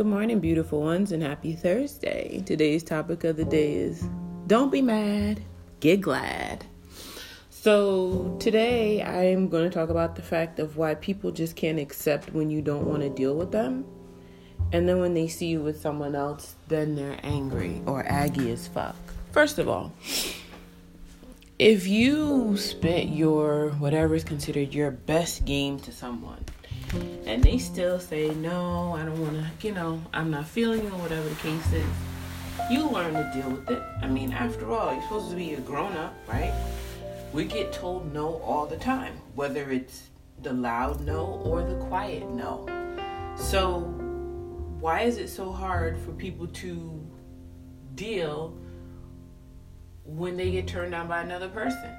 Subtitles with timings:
[0.00, 2.42] Good morning, beautiful ones, and happy Thursday.
[2.46, 4.02] Today's topic of the day is
[4.46, 5.42] Don't be mad,
[5.80, 6.64] get glad.
[7.50, 12.32] So, today I'm going to talk about the fact of why people just can't accept
[12.32, 13.84] when you don't want to deal with them.
[14.72, 18.68] And then when they see you with someone else, then they're angry or aggy as
[18.68, 18.96] fuck.
[19.32, 19.92] First of all,
[21.58, 26.46] if you spit your whatever is considered your best game to someone,
[27.26, 30.88] and they still say no i don't want to you know i'm not feeling you
[30.88, 31.84] or whatever the case is.
[32.70, 33.82] You learn to deal with it.
[34.02, 36.52] I mean after all you're supposed to be a grown-up right?
[37.32, 40.10] We get told no all the time whether it's
[40.42, 42.66] the loud no or the quiet no.
[43.36, 43.80] So
[44.80, 47.06] why is it so hard for people to
[47.94, 48.56] deal
[50.04, 51.96] when they get turned down by another person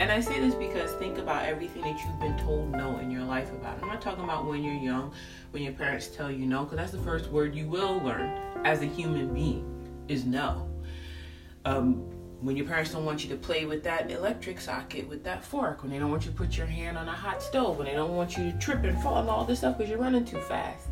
[0.00, 3.24] and I say this because think about everything that you've been told no in your
[3.24, 3.82] life about.
[3.82, 5.12] I'm not talking about when you're young,
[5.50, 8.30] when your parents tell you no, because that's the first word you will learn
[8.64, 9.64] as a human being
[10.08, 10.68] is no.
[11.64, 12.04] Um,
[12.40, 15.82] when your parents don't want you to play with that electric socket, with that fork,
[15.82, 17.94] when they don't want you to put your hand on a hot stove, when they
[17.94, 20.40] don't want you to trip and fall and all this stuff because you're running too
[20.42, 20.88] fast.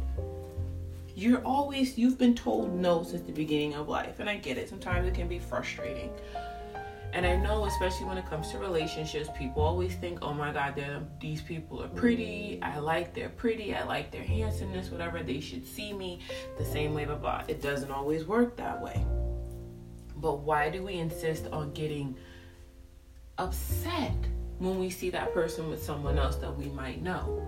[1.15, 4.19] You're always, you've been told no since the beginning of life.
[4.20, 4.69] And I get it.
[4.69, 6.11] Sometimes it can be frustrating.
[7.12, 10.81] And I know, especially when it comes to relationships, people always think, oh my God,
[11.21, 12.59] these people are pretty.
[12.62, 13.75] I like they're pretty.
[13.75, 15.23] I like their handsomeness, whatever.
[15.23, 16.21] They should see me
[16.59, 17.45] the same way, blah, blah.
[17.49, 19.05] It doesn't always work that way.
[20.17, 22.17] But why do we insist on getting
[23.39, 24.17] upset
[24.59, 27.47] when we see that person with someone else that we might know?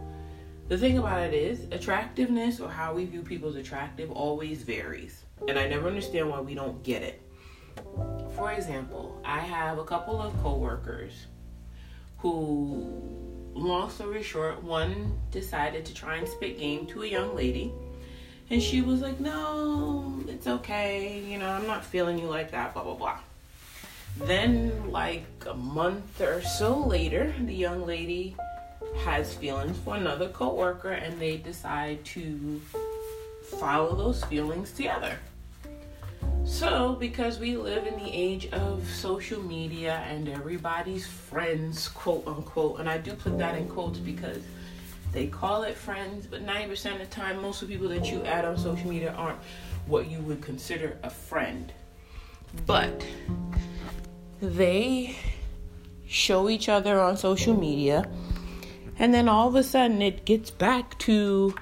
[0.69, 5.25] The thing about it is, attractiveness or how we view people's attractive always varies.
[5.47, 7.23] And I never understand why we don't get it
[8.34, 11.26] for example, I have a couple of coworkers
[12.18, 12.86] who,
[13.54, 17.72] long story short, one decided to try and spit game to a young lady.
[18.50, 21.20] And she was like, No, it's okay.
[21.20, 23.18] You know, I'm not feeling you like that, blah, blah, blah.
[24.17, 28.36] Then, like a month or so later, the young lady
[29.05, 32.61] has feelings for another coworker and they decide to
[33.58, 35.18] follow those feelings together.
[36.45, 42.80] So, because we live in the age of social media and everybody's friends, quote unquote,
[42.80, 44.42] and I do put that in quotes because
[45.12, 48.23] they call it friends, but 90% of the time, most of the people that you
[48.24, 49.39] add on social media aren't
[49.86, 51.73] what you would consider a friend.
[52.67, 53.05] But
[54.40, 55.17] they
[56.06, 58.08] show each other on social media,
[58.98, 61.55] and then all of a sudden it gets back to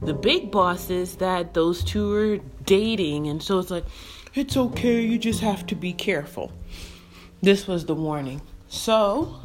[0.00, 3.84] the big bosses that those two are dating, and so it's like,
[4.34, 6.52] it's okay, you just have to be careful.
[7.42, 8.40] This was the warning.
[8.68, 9.40] So,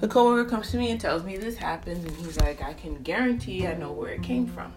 [0.00, 3.02] the coworker comes to me and tells me this happens, and he's like, I can
[3.02, 4.72] guarantee I know where it came from.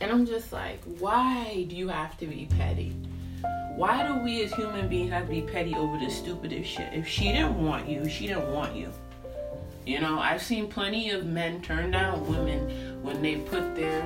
[0.00, 2.94] And I'm just like, why do you have to be petty?
[3.76, 6.92] Why do we as human beings have to be petty over the stupidest shit?
[6.92, 8.90] If she didn't want you, she didn't want you.
[9.86, 14.02] You know, I've seen plenty of men turn down women when they put their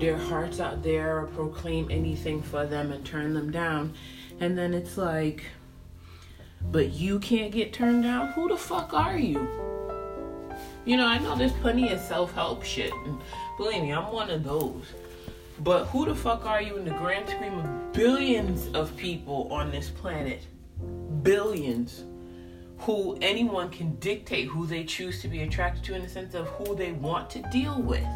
[0.00, 3.94] their hearts out there or proclaim anything for them and turn them down.
[4.40, 5.44] And then it's like,
[6.70, 8.28] but you can't get turned down?
[8.32, 9.48] Who the fuck are you?
[10.84, 12.92] You know, I know there's plenty of self help shit.
[12.92, 13.18] And
[13.56, 14.84] believe me, I'm one of those.
[15.60, 19.70] But who the fuck are you in the grand scheme of billions of people on
[19.70, 20.46] this planet?
[21.22, 22.04] Billions.
[22.78, 26.46] Who anyone can dictate who they choose to be attracted to in the sense of
[26.46, 28.06] who they want to deal with.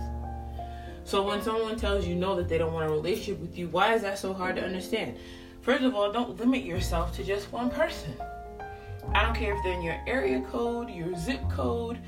[1.05, 3.95] So when someone tells you no that they don't want a relationship with you, why
[3.95, 5.17] is that so hard to understand?
[5.61, 8.15] First of all, don't limit yourself to just one person.
[9.15, 11.99] I don't care if they're in your area code, your zip code,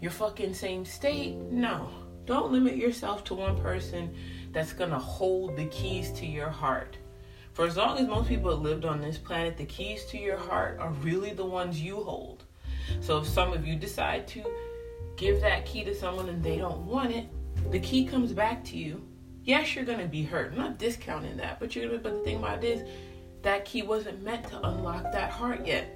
[0.00, 1.36] your fucking same state.
[1.36, 1.88] No.
[2.26, 4.14] Don't limit yourself to one person
[4.52, 6.96] that's gonna hold the keys to your heart.
[7.52, 10.36] For as long as most people have lived on this planet, the keys to your
[10.36, 12.44] heart are really the ones you hold.
[13.00, 14.44] So if some of you decide to
[15.16, 17.26] give that key to someone and they don't want it,
[17.70, 19.02] the key comes back to you.
[19.44, 20.52] Yes, you're gonna be hurt.
[20.52, 21.98] I'm not discounting that, but you're gonna.
[21.98, 22.88] But the thing about it is,
[23.42, 25.88] that key wasn't meant to unlock that heart yet.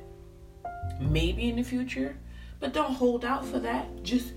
[1.01, 2.17] Maybe in the future,
[2.61, 4.03] but don't hold out for that.
[4.03, 4.33] Just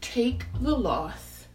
[0.00, 1.46] take the loss,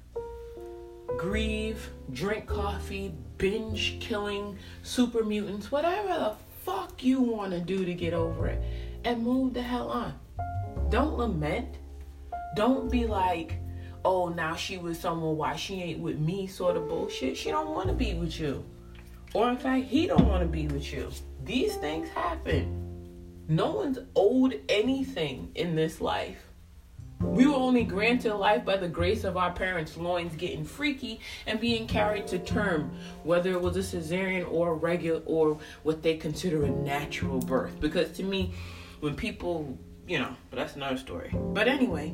[1.18, 7.94] grieve, drink coffee, binge killing super mutants, whatever the fuck you want to do to
[7.94, 8.64] get over it,
[9.04, 10.14] and move the hell on.
[10.90, 11.76] Don't lament.
[12.56, 13.58] Don't be like,
[14.06, 17.38] oh, now she with someone, why she ain't with me sort of bullshit.
[17.38, 18.64] She don't want to be with you.
[19.34, 21.10] Or in fact, he don't want to be with you.
[21.44, 22.80] These things happen.
[23.48, 26.46] No one's owed anything in this life.
[27.20, 31.60] We were only granted life by the grace of our parents' loins getting freaky and
[31.60, 32.92] being carried to term,
[33.24, 37.80] whether it was a cesarean or regular or what they consider a natural birth.
[37.80, 38.54] Because to me,
[39.00, 39.78] when people,
[40.08, 41.34] you know, but that's another story.
[41.34, 42.14] But anyway,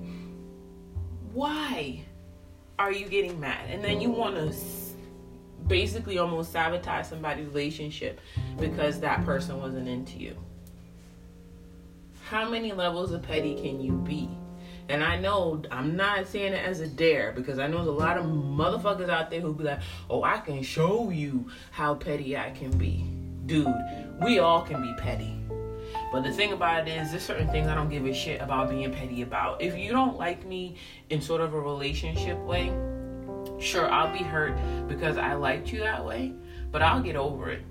[1.34, 2.04] why
[2.78, 3.70] are you getting mad?
[3.70, 4.56] And then you want to
[5.68, 8.20] basically almost sabotage somebody's relationship
[8.60, 10.36] because that person wasn't into you.
[12.24, 14.30] How many levels of petty can you be?
[14.88, 17.92] And I know I'm not saying it as a dare because I know there's a
[17.92, 19.80] lot of motherfuckers out there who be like,
[20.10, 23.06] oh, I can show you how petty I can be.
[23.46, 23.74] Dude,
[24.22, 25.39] we all can be petty.
[26.12, 28.70] But the thing about it is, there's certain things I don't give a shit about
[28.70, 29.62] being petty about.
[29.62, 30.76] If you don't like me
[31.10, 32.74] in sort of a relationship way,
[33.60, 34.58] sure, I'll be hurt
[34.88, 36.34] because I liked you that way,
[36.72, 37.62] but I'll get over it.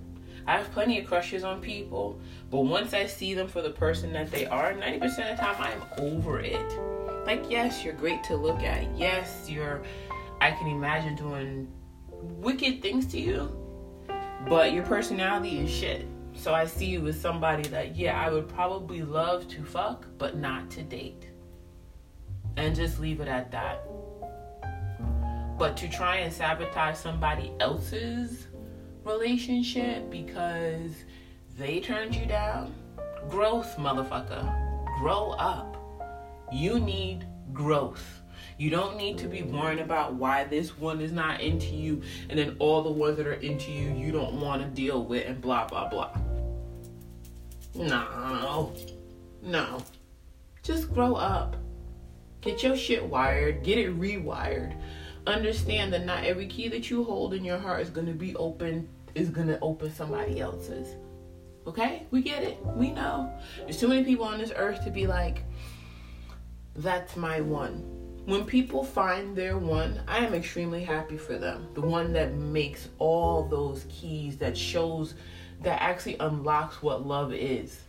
[0.47, 2.21] I have plenty of crushes on people,
[2.51, 5.57] but once I see them for the person that they are, 90% of the time
[5.59, 6.79] I'm over it.
[7.27, 8.97] Like, yes, you're great to look at.
[8.97, 9.83] Yes, you're,
[10.41, 11.69] I can imagine doing
[12.11, 13.55] wicked things to you,
[14.49, 16.07] but your personality is shit.
[16.39, 20.37] So I see you as somebody that, yeah, I would probably love to fuck, but
[20.37, 21.29] not to date.
[22.57, 23.85] And just leave it at that.
[25.59, 28.47] But to try and sabotage somebody else's
[29.03, 30.93] relationship because
[31.59, 32.73] they turned you down,
[33.29, 34.45] growth, motherfucker.
[35.01, 35.77] Grow up.
[36.53, 38.23] You need growth.
[38.59, 42.39] You don't need to be worrying about why this one is not into you and
[42.39, 45.41] then all the ones that are into you you don't want to deal with and
[45.41, 46.11] blah blah blah.
[47.79, 48.75] No.
[49.43, 49.83] No.
[50.63, 51.57] Just grow up.
[52.41, 54.77] Get your shit wired, get it rewired.
[55.27, 58.35] Understand that not every key that you hold in your heart is going to be
[58.37, 60.97] open is going to open somebody else's.
[61.67, 62.07] Okay?
[62.11, 62.59] We get it.
[62.65, 63.33] We know.
[63.59, 65.43] There's too many people on this earth to be like
[66.77, 67.83] that's my one.
[68.27, 71.69] When people find their one, I am extremely happy for them.
[71.75, 75.15] The one that makes all those keys that shows
[75.63, 77.81] that actually unlocks what love is.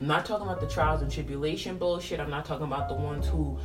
[0.00, 2.20] I'm not talking about the trials and tribulation bullshit.
[2.20, 3.58] I'm not talking about the ones who,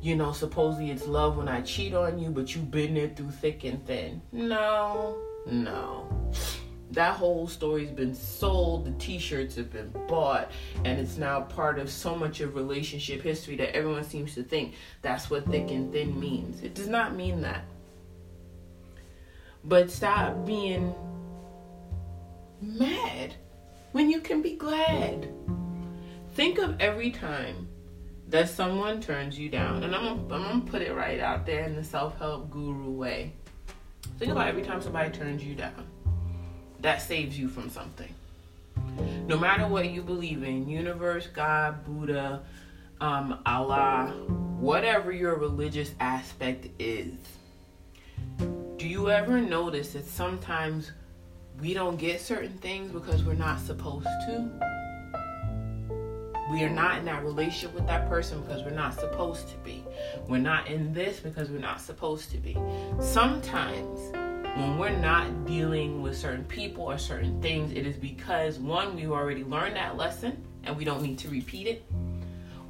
[0.00, 3.32] you know, supposedly it's love when I cheat on you, but you've been there through
[3.32, 4.22] thick and thin.
[4.32, 6.08] No, no.
[6.92, 10.50] That whole story's been sold, the t shirts have been bought,
[10.84, 14.74] and it's now part of so much of relationship history that everyone seems to think
[15.00, 16.62] that's what thick and thin means.
[16.62, 17.64] It does not mean that.
[19.62, 20.94] But stop being
[22.80, 23.34] mad
[23.92, 25.28] when you can be glad.
[26.34, 27.68] Think of every time
[28.28, 31.64] that someone turns you down, and I'm gonna, I'm gonna put it right out there
[31.64, 33.32] in the self help guru way.
[34.18, 35.86] Think about every time somebody turns you down.
[36.80, 38.12] That saves you from something.
[39.26, 42.42] No matter what you believe in universe, God, Buddha,
[43.00, 44.14] um, Allah,
[44.58, 47.14] whatever your religious aspect is.
[48.76, 50.92] Do you ever notice that sometimes
[51.58, 54.50] we don't get certain things because we're not supposed to.
[56.50, 59.84] We are not in that relationship with that person because we're not supposed to be.
[60.26, 62.56] We're not in this because we're not supposed to be.
[62.98, 64.00] Sometimes
[64.56, 69.12] when we're not dealing with certain people or certain things, it is because one, we've
[69.12, 71.84] already learned that lesson and we don't need to repeat it.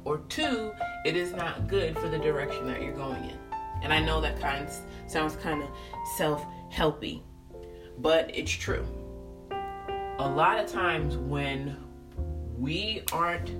[0.03, 0.71] Or two,
[1.05, 3.37] it is not good for the direction that you're going in.
[3.81, 4.73] And I know that kind of
[5.07, 5.69] sounds kind of
[6.17, 7.23] self-helpy
[8.01, 8.85] but it's true.
[10.17, 11.77] A lot of times when
[12.57, 13.51] we aren't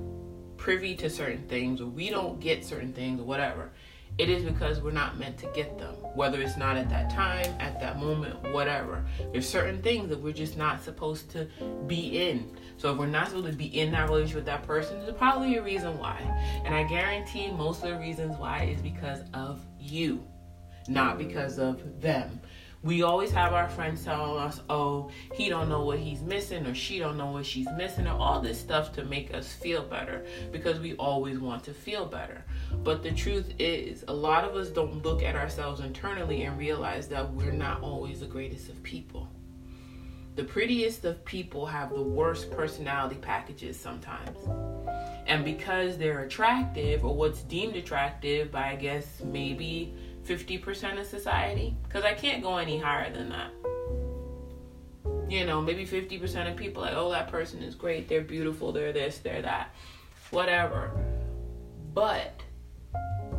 [0.57, 3.71] privy to certain things or we don't get certain things or whatever,
[4.17, 5.93] it is because we're not meant to get them.
[6.15, 9.05] Whether it's not at that time, at that moment, whatever.
[9.31, 11.47] There's certain things that we're just not supposed to
[11.87, 12.57] be in.
[12.77, 15.55] So if we're not supposed to be in that relationship with that person, there's probably
[15.55, 16.19] a reason why.
[16.65, 20.23] And I guarantee most of the reasons why is because of you,
[20.87, 22.41] not because of them
[22.83, 26.73] we always have our friends telling us oh he don't know what he's missing or
[26.73, 30.25] she don't know what she's missing or all this stuff to make us feel better
[30.51, 32.43] because we always want to feel better.
[32.83, 37.07] But the truth is a lot of us don't look at ourselves internally and realize
[37.09, 39.29] that we're not always the greatest of people.
[40.35, 44.37] The prettiest of people have the worst personality packages sometimes.
[45.27, 49.93] And because they're attractive or what's deemed attractive by i guess maybe
[50.25, 53.51] 50% of society because I can't go any higher than that.
[55.29, 58.91] You know, maybe 50% of people like, oh, that person is great, they're beautiful, they're
[58.91, 59.73] this, they're that,
[60.29, 60.91] whatever.
[61.93, 62.41] But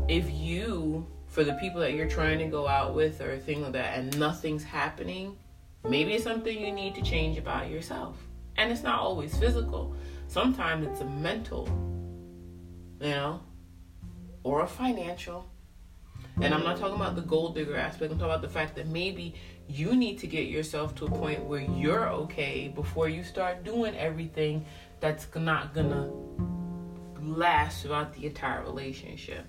[0.08, 3.62] if you, for the people that you're trying to go out with or a thing
[3.62, 5.36] like that, and nothing's happening,
[5.86, 8.16] maybe it's something you need to change about yourself.
[8.56, 9.94] And it's not always physical,
[10.28, 11.66] sometimes it's a mental,
[13.00, 13.40] you know
[14.42, 15.48] or a financial.
[16.40, 18.10] And I'm not talking about the gold digger aspect.
[18.10, 19.34] I'm talking about the fact that maybe
[19.68, 23.96] you need to get yourself to a point where you're okay before you start doing
[23.96, 24.64] everything
[25.00, 26.10] that's not gonna
[27.20, 29.44] last throughout the entire relationship.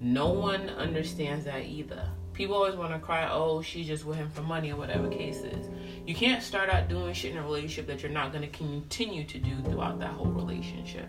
[0.00, 2.08] No one understands that either.
[2.32, 5.38] People always want to cry, oh, she's just with him for money or whatever case
[5.38, 5.68] is.
[6.06, 9.24] You can't start out doing shit in a relationship that you're not going to continue
[9.24, 11.08] to do throughout that whole relationship.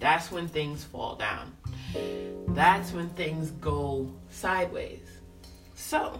[0.00, 1.52] That's when things fall down.
[2.48, 5.06] That's when things go sideways.
[5.74, 6.18] So,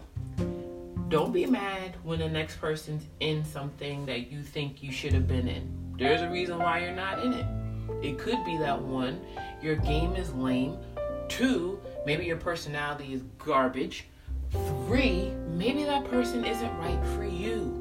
[1.09, 5.27] don't be mad when the next person's in something that you think you should have
[5.27, 5.95] been in.
[5.99, 7.47] There's a reason why you're not in it.
[8.03, 9.21] It could be that one,
[9.63, 10.77] your game is lame.
[11.29, 14.07] Two, maybe your personality is garbage.
[14.87, 17.77] Three, maybe that person isn't right for you.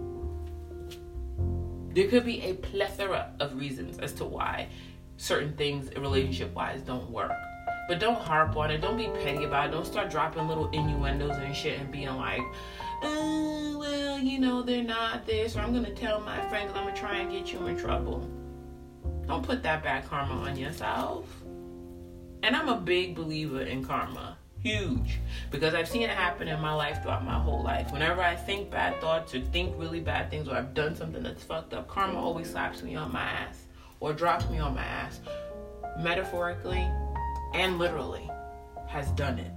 [1.94, 4.70] There could be a plethora of reasons as to why
[5.20, 7.32] certain things relationship wise don't work.
[7.88, 8.82] But don't harp on it.
[8.82, 9.72] Don't be petty about it.
[9.72, 12.42] Don't start dropping little innuendos and shit and being like,
[13.02, 16.84] oh, well, you know, they're not this, or I'm going to tell my friends I'm
[16.84, 18.30] going to try and get you in trouble.
[19.28, 21.26] Don't put that bad karma on yourself.
[22.44, 24.38] And I'm a big believer in karma.
[24.62, 25.20] Huge.
[25.52, 27.92] Because I've seen it happen in my life throughout my whole life.
[27.92, 31.44] Whenever I think bad thoughts or think really bad things or I've done something that's
[31.44, 33.69] fucked up, karma always slaps me on my ass
[34.00, 35.20] or dropped me on my ass.
[36.00, 36.88] Metaphorically
[37.54, 38.30] and literally
[38.88, 39.52] has done it.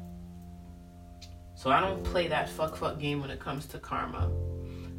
[1.55, 4.31] So I don't play that fuck fuck game when it comes to karma.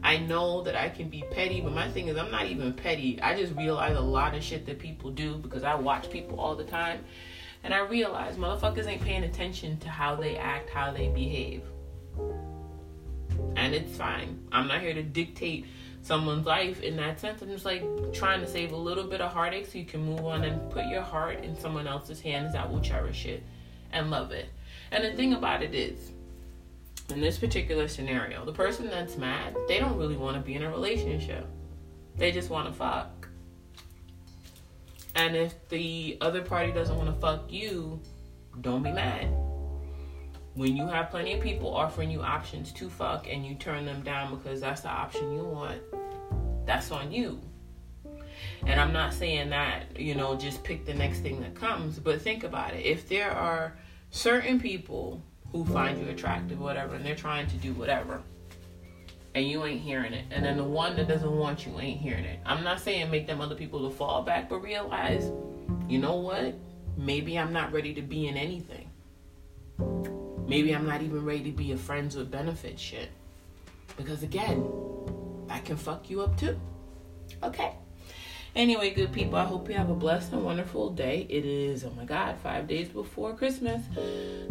[0.04, 3.22] I know that I can be petty, but my thing is, I'm not even petty.
[3.22, 6.56] I just realize a lot of shit that people do because I watch people all
[6.56, 7.06] the time.
[7.64, 11.64] And I realize motherfuckers ain't paying attention to how they act, how they behave.
[13.56, 14.46] And it's fine.
[14.52, 15.66] I'm not here to dictate
[16.02, 17.42] someone's life in that sense.
[17.42, 20.26] I'm just like trying to save a little bit of heartache so you can move
[20.26, 23.44] on and put your heart in someone else's hands that will cherish it
[23.92, 24.50] and love it.
[24.92, 26.12] And the thing about it is,
[27.10, 30.64] in this particular scenario, the person that's mad, they don't really want to be in
[30.64, 31.48] a relationship.
[32.18, 33.28] They just want to fuck.
[35.16, 38.00] And if the other party doesn't want to fuck you,
[38.62, 39.30] don't be mad.
[40.56, 44.04] When you have plenty of people offering you options to fuck and you turn them
[44.04, 45.82] down because that's the option you want,
[46.66, 47.42] that's on you.
[48.68, 52.22] And I'm not saying that, you know, just pick the next thing that comes, but
[52.22, 52.86] think about it.
[52.86, 53.76] If there are
[54.12, 58.22] certain people who find you attractive, whatever, and they're trying to do whatever.
[59.36, 60.26] And you ain't hearing it.
[60.30, 62.40] And then the one that doesn't want you ain't hearing it.
[62.46, 65.32] I'm not saying make them other people to fall back, but realize,
[65.90, 66.54] you know what?
[66.96, 68.92] Maybe I'm not ready to be in anything.
[70.48, 73.10] Maybe I'm not even ready to be a friends with benefits shit.
[73.98, 74.68] Because again,
[75.48, 76.60] that can fuck you up too.
[77.42, 77.74] Okay.
[78.56, 81.26] Anyway, good people, I hope you have a blessed and wonderful day.
[81.28, 83.82] It is, oh my God, five days before Christmas.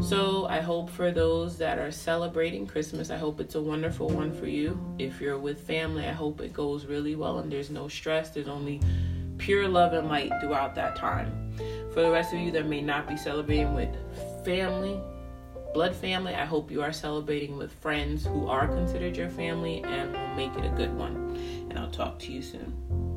[0.01, 4.33] So I hope for those that are celebrating Christmas, I hope it's a wonderful one
[4.33, 4.77] for you.
[4.99, 8.31] If you're with family, I hope it goes really well and there's no stress.
[8.31, 8.81] There's only
[9.39, 11.53] pure love and light throughout that time.
[11.95, 13.95] For the rest of you that may not be celebrating with
[14.45, 15.01] family,
[15.73, 20.12] blood family, I hope you are celebrating with friends who are considered your family and
[20.12, 21.17] will make it a good one.
[21.71, 23.12] And I'll talk to you soon.